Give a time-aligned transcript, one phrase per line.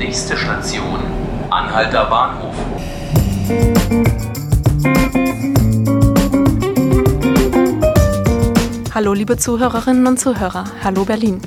[0.00, 0.98] Nächste Station,
[1.50, 2.54] Anhalter Bahnhof.
[8.94, 11.42] Hallo liebe Zuhörerinnen und Zuhörer, hallo Berlin.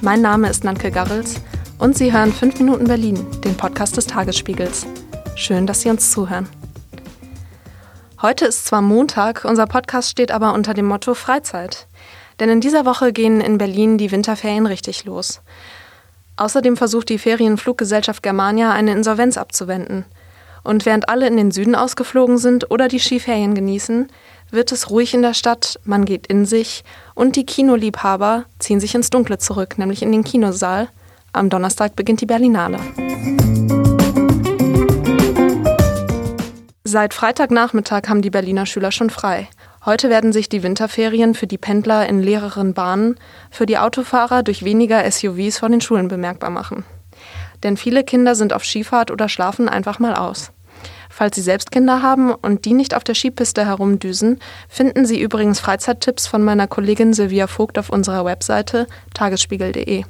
[0.00, 1.36] Mein Name ist Nanke Garrels
[1.78, 4.88] und Sie hören 5 Minuten Berlin, den Podcast des Tagesspiegels.
[5.36, 6.48] Schön, dass Sie uns zuhören.
[8.20, 11.86] Heute ist zwar Montag, unser Podcast steht aber unter dem Motto Freizeit.
[12.40, 15.40] Denn in dieser Woche gehen in Berlin die Winterferien richtig los.
[16.40, 20.06] Außerdem versucht die Ferienfluggesellschaft Germania eine Insolvenz abzuwenden.
[20.64, 24.08] Und während alle in den Süden ausgeflogen sind oder die Skiferien genießen,
[24.50, 26.82] wird es ruhig in der Stadt, man geht in sich
[27.14, 30.88] und die Kinoliebhaber ziehen sich ins Dunkle zurück, nämlich in den Kinosaal.
[31.34, 32.78] Am Donnerstag beginnt die Berlinale.
[36.84, 39.46] Seit Freitagnachmittag haben die Berliner Schüler schon frei.
[39.84, 43.16] Heute werden sich die Winterferien für die Pendler in leereren Bahnen,
[43.50, 46.84] für die Autofahrer durch weniger SUVs vor den Schulen bemerkbar machen.
[47.62, 50.52] Denn viele Kinder sind auf Skifahrt oder schlafen einfach mal aus.
[51.08, 55.60] Falls Sie selbst Kinder haben und die nicht auf der Skipiste herumdüsen, finden Sie übrigens
[55.60, 60.04] Freizeittipps von meiner Kollegin Silvia Vogt auf unserer Webseite tagesspiegel.de.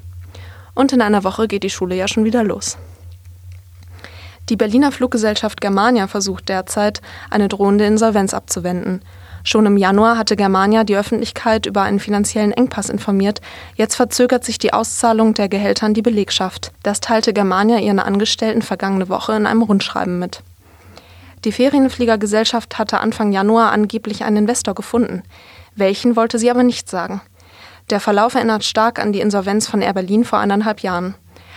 [0.74, 2.76] Und in einer Woche geht die Schule ja schon wieder los.
[4.48, 9.02] Die Berliner Fluggesellschaft Germania versucht derzeit, eine drohende Insolvenz abzuwenden.
[9.42, 13.40] Schon im Januar hatte Germania die Öffentlichkeit über einen finanziellen Engpass informiert.
[13.74, 16.72] Jetzt verzögert sich die Auszahlung der Gehälter an die Belegschaft.
[16.82, 20.42] Das teilte Germania ihren Angestellten vergangene Woche in einem Rundschreiben mit.
[21.44, 25.22] Die Ferienfliegergesellschaft hatte Anfang Januar angeblich einen Investor gefunden.
[25.74, 27.22] Welchen wollte sie aber nicht sagen.
[27.88, 31.14] Der Verlauf erinnert stark an die Insolvenz von Air Berlin vor eineinhalb Jahren.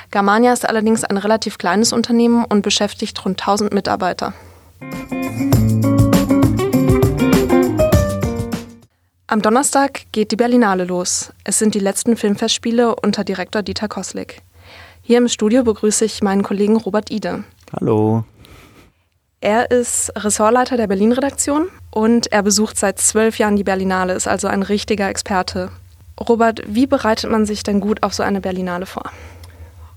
[0.09, 4.33] Germania ist allerdings ein relativ kleines Unternehmen und beschäftigt rund 1000 Mitarbeiter.
[9.33, 11.33] Am Donnerstag geht die Berlinale los.
[11.43, 14.43] Es sind die letzten Filmfestspiele unter Direktor Dieter Koslik.
[15.01, 17.43] Hier im Studio begrüße ich meinen Kollegen Robert Ide.
[17.75, 18.25] Hallo.
[19.41, 24.47] Er ist Ressortleiter der Berlin-Redaktion und er besucht seit zwölf Jahren die Berlinale, ist also
[24.47, 25.71] ein richtiger Experte.
[26.19, 29.09] Robert, wie bereitet man sich denn gut auf so eine Berlinale vor?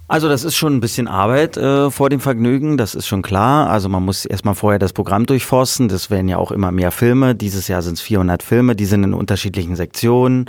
[0.09, 3.69] Also das ist schon ein bisschen Arbeit äh, vor dem Vergnügen, das ist schon klar.
[3.69, 5.89] Also man muss erstmal vorher das Programm durchforsten.
[5.89, 7.35] Das werden ja auch immer mehr Filme.
[7.35, 10.49] Dieses Jahr sind es 400 Filme, die sind in unterschiedlichen Sektionen.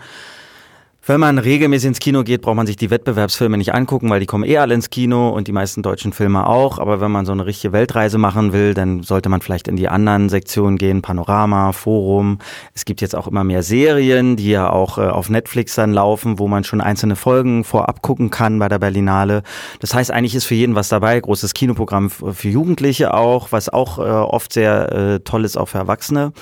[1.10, 4.26] Wenn man regelmäßig ins Kino geht, braucht man sich die Wettbewerbsfilme nicht angucken, weil die
[4.26, 6.80] kommen eh alle ins Kino und die meisten deutschen Filme auch.
[6.80, 9.88] Aber wenn man so eine richtige Weltreise machen will, dann sollte man vielleicht in die
[9.88, 12.40] anderen Sektionen gehen, Panorama, Forum.
[12.74, 16.40] Es gibt jetzt auch immer mehr Serien, die ja auch äh, auf Netflix dann laufen,
[16.40, 19.44] wo man schon einzelne Folgen vorab gucken kann bei der Berlinale.
[19.80, 21.18] Das heißt, eigentlich ist für jeden was dabei.
[21.22, 25.78] Großes Kinoprogramm für Jugendliche auch, was auch äh, oft sehr äh, toll ist, auch für
[25.78, 26.34] Erwachsene.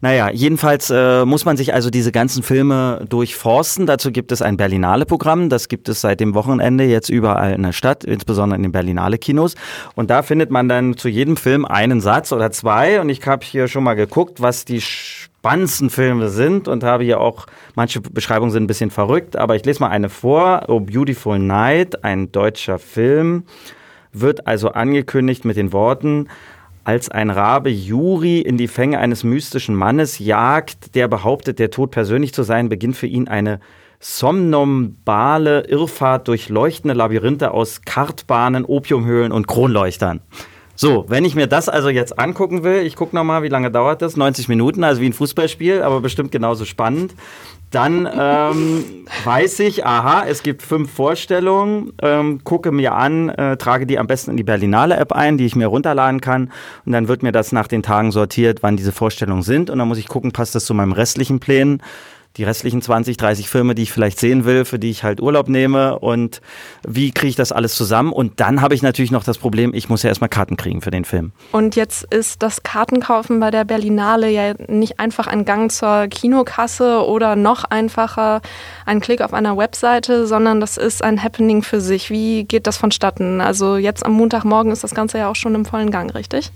[0.00, 3.86] Naja, jedenfalls äh, muss man sich also diese ganzen Filme durchforsten.
[3.86, 5.48] Dazu gibt es ein Berlinale-Programm.
[5.48, 9.54] Das gibt es seit dem Wochenende jetzt überall in der Stadt, insbesondere in den Berlinale-Kinos.
[9.94, 13.00] Und da findet man dann zu jedem Film einen Satz oder zwei.
[13.00, 17.20] Und ich habe hier schon mal geguckt, was die spannendsten Filme sind und habe hier
[17.20, 17.46] auch,
[17.76, 20.64] manche Beschreibungen sind ein bisschen verrückt, aber ich lese mal eine vor.
[20.66, 23.44] Oh Beautiful Night, ein deutscher Film,
[24.12, 26.28] wird also angekündigt mit den Worten,
[26.86, 31.90] als ein Rabe Juri in die Fänge eines mystischen Mannes jagt, der behauptet, der Tod
[31.90, 33.58] persönlich zu sein, beginnt für ihn eine
[33.98, 40.20] somnombale Irrfahrt durch leuchtende Labyrinthe aus Kartbahnen, Opiumhöhlen und Kronleuchtern.
[40.76, 44.02] So, wenn ich mir das also jetzt angucken will, ich gucke nochmal, wie lange dauert
[44.02, 44.16] das?
[44.16, 47.14] 90 Minuten, also wie ein Fußballspiel, aber bestimmt genauso spannend.
[47.70, 48.84] Dann ähm,
[49.24, 54.06] weiß ich, aha, es gibt fünf Vorstellungen, ähm, gucke mir an, äh, trage die am
[54.06, 56.52] besten in die Berlinale App ein, die ich mir runterladen kann.
[56.84, 59.70] Und dann wird mir das nach den Tagen sortiert, wann diese Vorstellungen sind.
[59.70, 61.82] Und dann muss ich gucken, passt das zu meinem restlichen Plänen
[62.36, 65.48] die restlichen 20, 30 Filme, die ich vielleicht sehen will, für die ich halt Urlaub
[65.48, 66.40] nehme und
[66.86, 68.12] wie kriege ich das alles zusammen?
[68.12, 70.90] Und dann habe ich natürlich noch das Problem, ich muss ja erstmal Karten kriegen für
[70.90, 71.32] den Film.
[71.52, 77.06] Und jetzt ist das Kartenkaufen bei der Berlinale ja nicht einfach ein Gang zur Kinokasse
[77.06, 78.42] oder noch einfacher
[78.84, 82.10] ein Klick auf einer Webseite, sondern das ist ein Happening für sich.
[82.10, 83.40] Wie geht das vonstatten?
[83.40, 86.52] Also jetzt am Montagmorgen ist das Ganze ja auch schon im vollen Gang, richtig?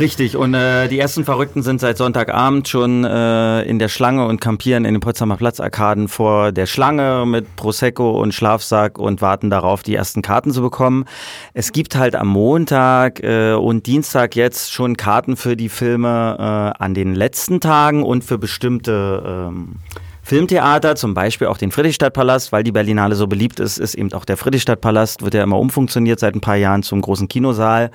[0.00, 4.40] Richtig, und äh, die ersten Verrückten sind seit Sonntagabend schon äh, in der Schlange und
[4.40, 9.82] kampieren in den Potsdamer Platzarkaden vor der Schlange mit Prosecco und Schlafsack und warten darauf,
[9.82, 11.04] die ersten Karten zu bekommen.
[11.52, 16.82] Es gibt halt am Montag äh, und Dienstag jetzt schon Karten für die Filme äh,
[16.82, 19.76] an den letzten Tagen und für bestimmte ähm,
[20.22, 24.24] Filmtheater, zum Beispiel auch den Friedrichstadtpalast, weil die Berlinale so beliebt ist, ist eben auch
[24.24, 27.90] der Friedrichstadtpalast, wird ja immer umfunktioniert seit ein paar Jahren zum großen Kinosaal.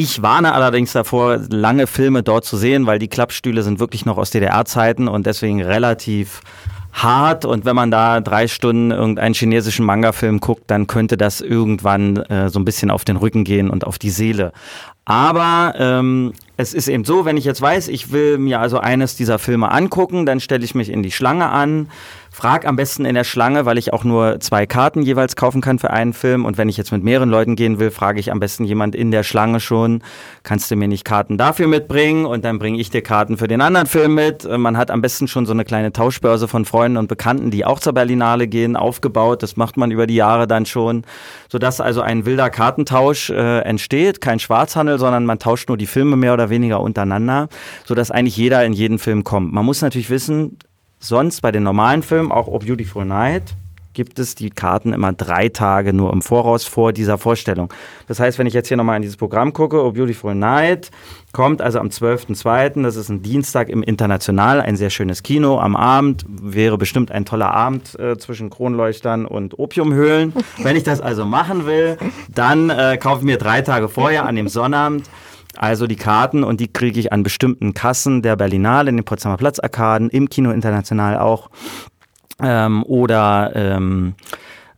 [0.00, 4.16] Ich warne allerdings davor, lange Filme dort zu sehen, weil die Klappstühle sind wirklich noch
[4.16, 6.40] aus DDR-Zeiten und deswegen relativ
[6.92, 12.16] hart und wenn man da drei Stunden irgendeinen chinesischen Manga-Film guckt, dann könnte das irgendwann
[12.16, 14.52] äh, so ein bisschen auf den Rücken gehen und auf die Seele.
[15.04, 19.16] Aber ähm, es ist eben so, wenn ich jetzt weiß, ich will mir also eines
[19.16, 21.88] dieser Filme angucken, dann stelle ich mich in die Schlange an,
[22.38, 25.80] frag am besten in der Schlange, weil ich auch nur zwei Karten jeweils kaufen kann
[25.80, 26.44] für einen Film.
[26.44, 29.10] Und wenn ich jetzt mit mehreren Leuten gehen will, frage ich am besten jemand in
[29.10, 30.04] der Schlange schon,
[30.44, 32.26] kannst du mir nicht Karten dafür mitbringen?
[32.26, 34.48] Und dann bringe ich dir Karten für den anderen Film mit.
[34.48, 37.80] Man hat am besten schon so eine kleine Tauschbörse von Freunden und Bekannten, die auch
[37.80, 39.42] zur Berlinale gehen, aufgebaut.
[39.42, 41.02] Das macht man über die Jahre dann schon,
[41.50, 44.20] sodass also ein wilder Kartentausch äh, entsteht.
[44.20, 47.48] Kein Schwarzhandel, sondern man tauscht nur die Filme mehr oder weniger untereinander,
[47.84, 49.52] sodass eigentlich jeder in jeden Film kommt.
[49.52, 50.56] Man muss natürlich wissen,
[50.98, 53.54] sonst bei den normalen Filmen, auch O Beautiful Night,
[53.98, 57.72] gibt es die Karten immer drei Tage nur im Voraus vor dieser Vorstellung.
[58.06, 60.92] Das heißt, wenn ich jetzt hier nochmal in dieses Programm gucke, O Beautiful Night,
[61.32, 65.74] kommt also am 12.02., das ist ein Dienstag im International, ein sehr schönes Kino am
[65.74, 70.32] Abend, wäre bestimmt ein toller Abend äh, zwischen Kronleuchtern und Opiumhöhlen.
[70.62, 71.98] Wenn ich das also machen will,
[72.32, 75.10] dann äh, kaufe ich mir drei Tage vorher an dem Sonnabend
[75.58, 79.36] also die Karten und die kriege ich an bestimmten Kassen der Berlinale, in den Potsdamer
[79.36, 81.50] Platzarkaden, im Kino International auch
[82.40, 84.14] ähm, oder ähm,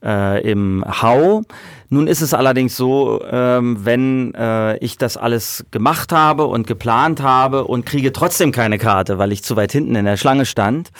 [0.02, 1.42] äh, im Hau.
[1.88, 7.20] Nun ist es allerdings so, ähm, wenn äh, ich das alles gemacht habe und geplant
[7.20, 10.90] habe und kriege trotzdem keine Karte, weil ich zu weit hinten in der Schlange stand,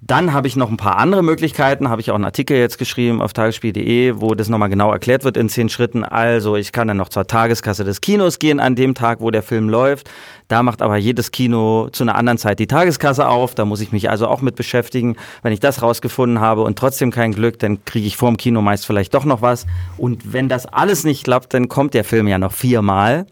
[0.00, 3.20] dann habe ich noch ein paar andere Möglichkeiten, habe ich auch einen Artikel jetzt geschrieben
[3.20, 6.04] auf tagesspiel.de, wo das nochmal genau erklärt wird in zehn Schritten.
[6.04, 9.42] Also ich kann dann noch zur Tageskasse des Kinos gehen an dem Tag, wo der
[9.42, 10.08] Film läuft.
[10.46, 13.56] Da macht aber jedes Kino zu einer anderen Zeit die Tageskasse auf.
[13.56, 15.16] Da muss ich mich also auch mit beschäftigen.
[15.42, 18.86] Wenn ich das rausgefunden habe und trotzdem kein Glück, dann kriege ich vorm Kino meist
[18.86, 19.66] vielleicht doch noch was.
[19.96, 23.26] Und wenn das alles nicht klappt, dann kommt der Film ja noch viermal.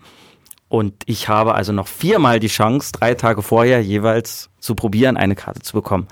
[0.68, 5.36] Und ich habe also noch viermal die Chance, drei Tage vorher jeweils zu probieren, eine
[5.36, 6.08] Karte zu bekommen.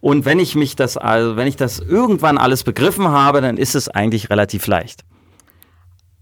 [0.00, 3.74] Und wenn ich mich das, also wenn ich das irgendwann alles begriffen habe, dann ist
[3.74, 5.04] es eigentlich relativ leicht.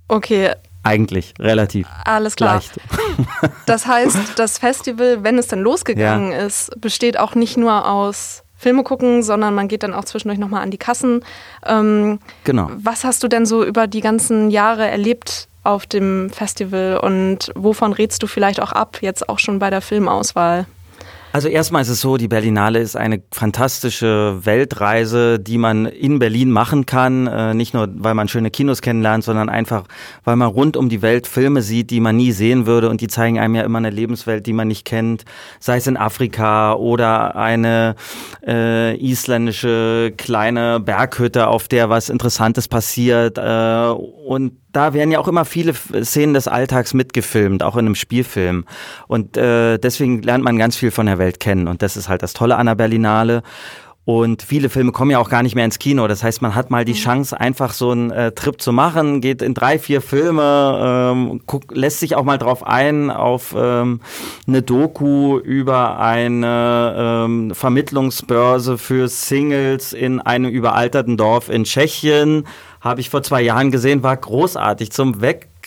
[0.09, 0.53] Okay.
[0.83, 1.87] Eigentlich relativ.
[2.05, 2.55] Alles klar.
[2.57, 2.81] Leicht.
[3.67, 6.39] Das heißt, das Festival, wenn es dann losgegangen ja.
[6.39, 10.63] ist, besteht auch nicht nur aus Filme gucken, sondern man geht dann auch zwischendurch nochmal
[10.63, 11.25] an die Kassen.
[11.67, 12.71] Ähm, genau.
[12.77, 17.93] Was hast du denn so über die ganzen Jahre erlebt auf dem Festival und wovon
[17.93, 20.67] rätst du vielleicht auch ab, jetzt auch schon bei der Filmauswahl?
[21.35, 26.53] Also erstmal ist es so, die Berlinale ist eine fantastische Weltreise, die man in Berlin
[26.53, 27.27] machen kann.
[27.27, 29.83] Äh, nicht nur, weil man schöne Kinos kennenlernt, sondern einfach,
[30.23, 32.89] weil man rund um die Welt Filme sieht, die man nie sehen würde.
[32.89, 35.25] Und die zeigen einem ja immer eine Lebenswelt, die man nicht kennt.
[35.59, 37.97] Sei es in Afrika oder eine
[38.47, 43.39] äh, isländische kleine Berghütte, auf der was Interessantes passiert.
[43.39, 43.91] Äh,
[44.25, 48.65] und da werden ja auch immer viele Szenen des Alltags mitgefilmt, auch in einem Spielfilm.
[49.07, 51.69] Und äh, deswegen lernt man ganz viel von der Welt kennen.
[51.69, 53.43] Und das ist halt das Tolle an der Berlinale.
[54.07, 56.07] Und viele Filme kommen ja auch gar nicht mehr ins Kino.
[56.07, 56.99] Das heißt, man hat mal die mhm.
[56.99, 61.75] Chance, einfach so einen äh, Trip zu machen, geht in drei, vier Filme, ähm, guck,
[61.75, 64.01] lässt sich auch mal drauf ein, auf ähm,
[64.47, 72.45] eine Doku über eine ähm, Vermittlungsbörse für Singles in einem überalterten Dorf in Tschechien
[72.85, 75.23] habe ich vor zwei Jahren gesehen, war großartig zum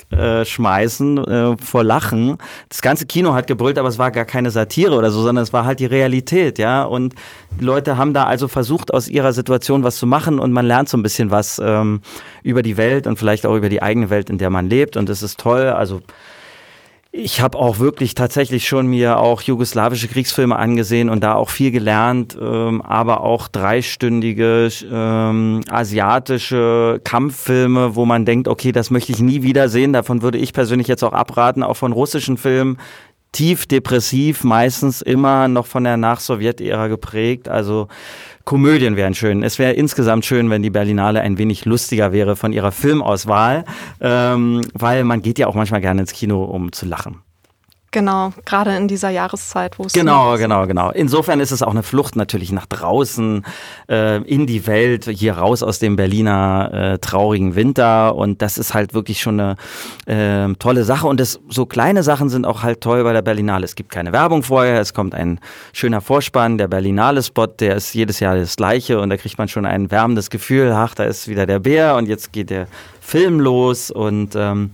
[0.10, 2.38] Wegschmeißen äh, vor Lachen.
[2.70, 5.54] Das ganze Kino hat gebrüllt, aber es war gar keine Satire oder so, sondern es
[5.54, 6.84] war halt die Realität, ja.
[6.84, 7.16] Und
[7.60, 10.90] die Leute haben da also versucht, aus ihrer Situation was zu machen und man lernt
[10.90, 12.02] so ein bisschen was ähm,
[12.44, 14.98] über die Welt und vielleicht auch über die eigene Welt, in der man lebt.
[14.98, 15.68] Und das ist toll.
[15.68, 16.02] Also
[17.12, 21.72] ich habe auch wirklich tatsächlich schon mir auch jugoslawische Kriegsfilme angesehen und da auch viel
[21.72, 29.20] gelernt, ähm, aber auch dreistündige ähm, asiatische Kampffilme, wo man denkt, okay, das möchte ich
[29.20, 29.94] nie wieder sehen.
[29.94, 32.78] Davon würde ich persönlich jetzt auch abraten, auch von russischen Filmen.
[33.32, 37.50] Tief depressiv, meistens immer noch von der Nach-Sowjet-Ära geprägt.
[37.50, 37.88] Also
[38.48, 39.44] Komödien wären schön.
[39.44, 43.66] Es wäre insgesamt schön, wenn die Berlinale ein wenig lustiger wäre von ihrer Filmauswahl,
[44.00, 47.27] ähm, weil man geht ja auch manchmal gerne ins Kino, um zu lachen.
[47.98, 49.94] Genau, gerade in dieser Jahreszeit, wo es.
[49.94, 50.92] Genau, genau, genau.
[50.92, 53.44] Insofern ist es auch eine Flucht natürlich nach draußen,
[53.90, 58.16] äh, in die Welt, hier raus aus dem Berliner äh, traurigen Winter.
[58.16, 59.56] Und das ist halt wirklich schon eine
[60.06, 61.08] äh, tolle Sache.
[61.08, 63.66] Und das, so kleine Sachen sind auch halt toll bei der Berlinale.
[63.66, 65.40] Es gibt keine Werbung vorher, es kommt ein
[65.74, 69.66] schöner Vorspann, der Berlinale-Spot, der ist jedes Jahr das gleiche und da kriegt man schon
[69.66, 72.68] ein wärmendes Gefühl, ach, da ist wieder der Bär und jetzt geht der
[73.02, 74.70] Film los und ähm,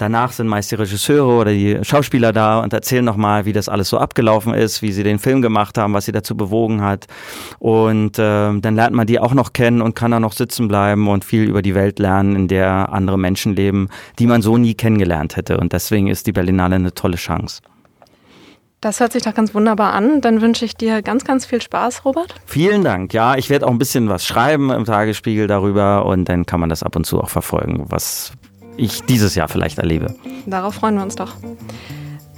[0.00, 3.90] Danach sind meist die Regisseure oder die Schauspieler da und erzählen nochmal, wie das alles
[3.90, 7.06] so abgelaufen ist, wie sie den Film gemacht haben, was sie dazu bewogen hat.
[7.58, 11.06] Und äh, dann lernt man die auch noch kennen und kann da noch sitzen bleiben
[11.06, 14.72] und viel über die Welt lernen, in der andere Menschen leben, die man so nie
[14.72, 15.58] kennengelernt hätte.
[15.58, 17.60] Und deswegen ist die Berlinale eine tolle Chance.
[18.80, 20.22] Das hört sich doch ganz wunderbar an.
[20.22, 22.34] Dann wünsche ich dir ganz, ganz viel Spaß, Robert.
[22.46, 23.12] Vielen Dank.
[23.12, 26.70] Ja, ich werde auch ein bisschen was schreiben im Tagesspiegel darüber und dann kann man
[26.70, 28.32] das ab und zu auch verfolgen, was
[28.80, 30.14] ich dieses Jahr vielleicht erlebe.
[30.46, 31.34] Darauf freuen wir uns doch.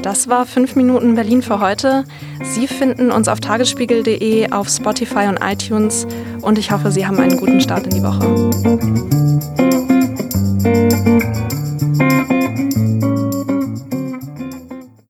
[0.02, 2.04] Das war 5 Minuten Berlin für heute.
[2.42, 6.06] Sie finden uns auf tagesspiegel.de, auf Spotify und iTunes
[6.40, 9.31] und ich hoffe, Sie haben einen guten Start in die Woche.